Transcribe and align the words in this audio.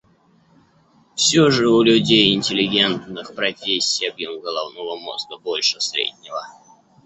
Все 1.13 1.51
же 1.51 1.69
у 1.69 1.83
людей 1.83 2.33
интеллигентных 2.33 3.35
профессий 3.35 4.07
объем 4.07 4.39
головного 4.41 4.95
мозга 4.97 5.37
больше 5.37 5.79
среднего. 5.79 6.41